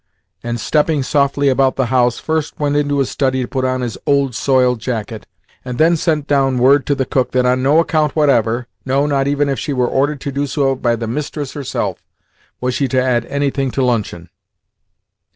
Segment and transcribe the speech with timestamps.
[0.41, 3.99] and, stepping softly about the house, first went into his study to put on his
[4.07, 5.27] old soiled jacket,
[5.63, 9.27] and then sent down word to the cook that on no account whatever no, not
[9.27, 12.01] even if she were ordered to do so by the mistress herself
[12.59, 14.31] was she to add anything to luncheon.